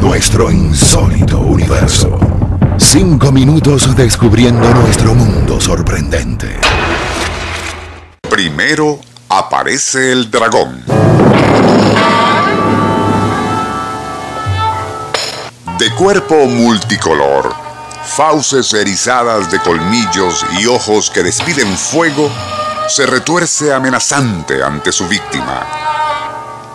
[0.00, 2.18] Nuestro insólito universo.
[2.76, 6.56] Cinco minutos descubriendo nuestro mundo sorprendente.
[8.30, 10.84] Primero aparece el dragón.
[15.78, 17.52] De cuerpo multicolor,
[18.04, 22.30] fauces erizadas de colmillos y ojos que despiden fuego,
[22.88, 25.66] se retuerce amenazante ante su víctima.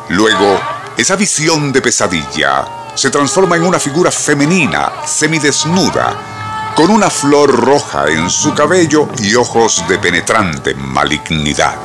[0.09, 0.59] Luego,
[0.97, 8.07] esa visión de pesadilla se transforma en una figura femenina, semidesnuda, con una flor roja
[8.07, 11.75] en su cabello y ojos de penetrante malignidad.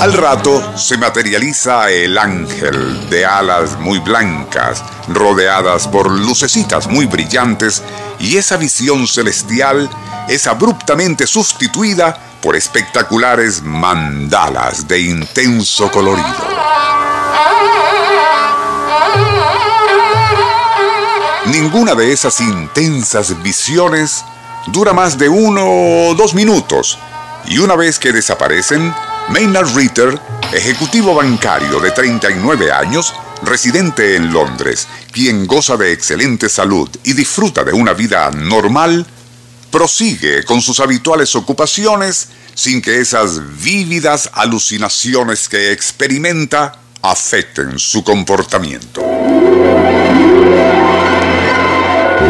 [0.00, 7.82] Al rato se materializa el ángel de alas muy blancas, rodeadas por lucecitas muy brillantes,
[8.24, 9.90] y esa visión celestial
[10.28, 16.34] es abruptamente sustituida por espectaculares mandalas de intenso colorido.
[21.46, 24.24] Ninguna de esas intensas visiones
[24.68, 26.98] dura más de uno o dos minutos,
[27.46, 28.94] y una vez que desaparecen,
[29.28, 30.18] Maynard Ritter,
[30.52, 37.64] ejecutivo bancario de 39 años, residente en Londres, quien goza de excelente salud y disfruta
[37.64, 39.06] de una vida normal,
[39.70, 49.02] prosigue con sus habituales ocupaciones sin que esas vívidas alucinaciones que experimenta afecten su comportamiento.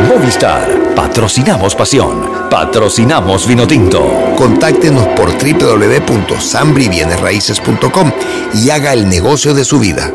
[0.08, 4.34] Movistar, patrocinamos pasión, patrocinamos vino tinto.
[4.36, 8.12] Contáctenos por www.sambribienesraíces.com
[8.54, 10.12] y haga el negocio de su vida.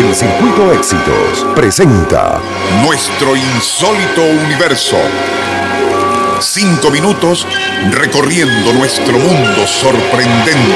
[0.00, 2.40] El Circuito Éxitos presenta
[2.86, 4.96] Nuestro insólito universo.
[6.40, 7.46] Cinco minutos
[7.90, 10.74] recorriendo nuestro mundo sorprendente.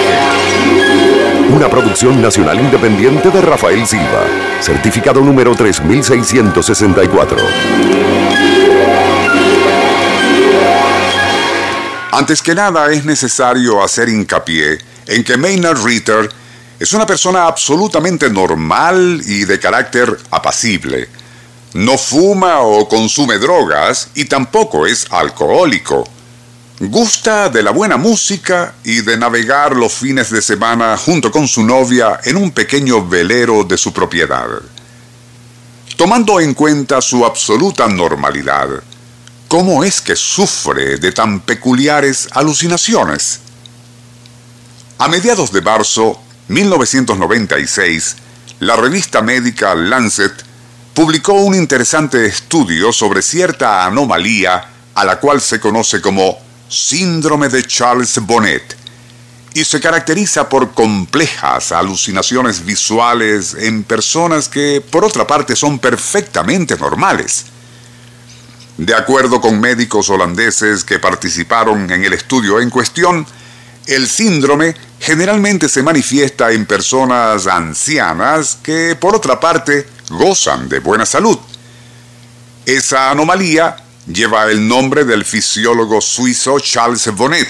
[1.49, 4.27] una producción nacional independiente de Rafael Silva,
[4.61, 7.39] certificado número 3664.
[12.13, 16.44] Antes que nada es necesario hacer hincapié en que Maynard Ritter
[16.79, 21.09] es una persona absolutamente normal y de carácter apacible.
[21.75, 26.05] No fuma o consume drogas y tampoco es alcohólico.
[26.81, 31.63] Gusta de la buena música y de navegar los fines de semana junto con su
[31.63, 34.49] novia en un pequeño velero de su propiedad.
[35.97, 38.69] Tomando en cuenta su absoluta normalidad,
[39.47, 43.41] ¿cómo es que sufre de tan peculiares alucinaciones?
[44.99, 48.17] A mediados de marzo 1996,
[48.61, 50.33] la revista médica Lancet
[50.93, 54.63] publicó un interesante estudio sobre cierta anomalía
[54.95, 56.39] a la cual se conoce como
[56.69, 58.77] síndrome de Charles Bonnet
[59.55, 66.77] y se caracteriza por complejas alucinaciones visuales en personas que, por otra parte, son perfectamente
[66.77, 67.47] normales.
[68.77, 73.25] De acuerdo con médicos holandeses que participaron en el estudio en cuestión,
[73.87, 81.05] el síndrome generalmente se manifiesta en personas ancianas que, por otra parte, gozan de buena
[81.05, 81.39] salud.
[82.65, 83.77] Esa anomalía
[84.07, 87.49] lleva el nombre del fisiólogo suizo Charles Bonnet,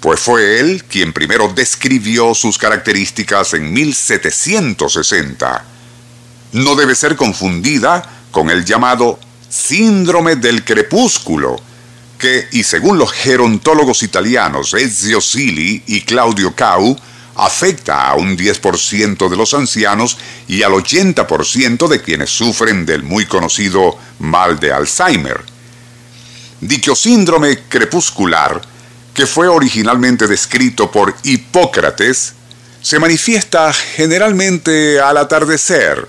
[0.00, 5.64] pues fue él quien primero describió sus características en 1760.
[6.54, 8.02] No debe ser confundida
[8.32, 11.54] con el llamado síndrome del crepúsculo,
[12.52, 16.96] y según los gerontólogos italianos Ezio Sili y Claudio Cau,
[17.36, 20.16] afecta a un 10% de los ancianos
[20.48, 25.40] y al 80% de quienes sufren del muy conocido mal de Alzheimer.
[26.60, 28.62] Dicho síndrome crepuscular,
[29.12, 32.34] que fue originalmente descrito por Hipócrates,
[32.80, 36.08] se manifiesta generalmente al atardecer,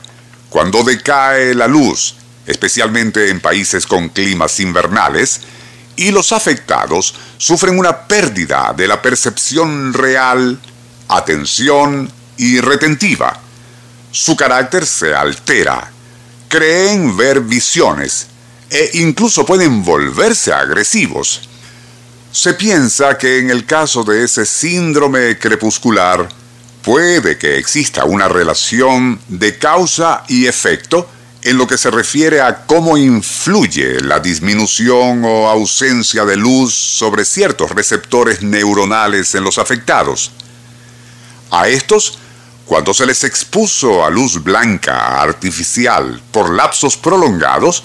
[0.50, 2.15] cuando decae la luz,
[2.45, 5.41] especialmente en países con climas invernales,
[5.95, 10.59] y los afectados sufren una pérdida de la percepción real,
[11.07, 13.39] atención y retentiva.
[14.12, 15.92] Su carácter se altera,
[16.47, 18.27] creen ver visiones
[18.69, 21.50] e incluso pueden volverse agresivos.
[22.31, 26.27] Se piensa que en el caso de ese síndrome crepuscular
[26.81, 31.09] puede que exista una relación de causa y efecto
[31.45, 37.24] en lo que se refiere a cómo influye la disminución o ausencia de luz sobre
[37.24, 40.31] ciertos receptores neuronales en los afectados.
[41.51, 42.18] A estos,
[42.65, 47.83] cuando se les expuso a luz blanca artificial por lapsos prolongados,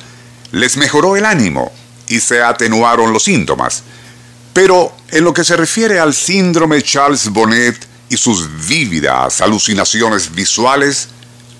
[0.53, 1.71] les mejoró el ánimo
[2.09, 3.83] y se atenuaron los síntomas.
[4.55, 7.77] Pero en lo que se refiere al síndrome Charles Bonnet
[8.09, 11.11] y sus vívidas alucinaciones visuales,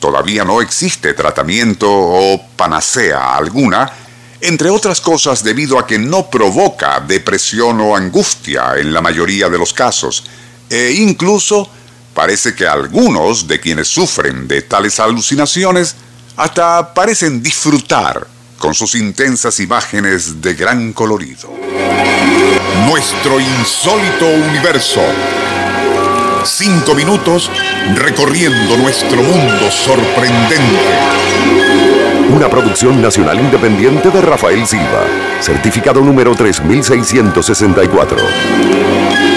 [0.01, 3.89] todavía no existe tratamiento o panacea alguna,
[4.41, 9.59] entre otras cosas debido a que no provoca depresión o angustia en la mayoría de
[9.59, 10.25] los casos,
[10.69, 11.69] e incluso
[12.15, 15.95] parece que algunos de quienes sufren de tales alucinaciones
[16.37, 18.27] hasta parecen disfrutar
[18.59, 21.51] con sus intensas imágenes de gran colorido.
[22.87, 25.03] Nuestro insólito universo
[26.45, 27.51] Cinco minutos
[27.97, 30.59] recorriendo nuestro mundo sorprendente.
[32.35, 35.05] Una producción nacional independiente de Rafael Silva,
[35.41, 39.30] certificado número 3664.